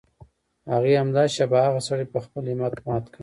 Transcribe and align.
هغې 0.73 0.93
همدا 1.01 1.23
شېبه 1.35 1.59
هغه 1.67 1.81
سړی 1.87 2.05
په 2.13 2.19
خپل 2.25 2.43
همت 2.51 2.75
مات 2.87 3.05
کړ. 3.13 3.19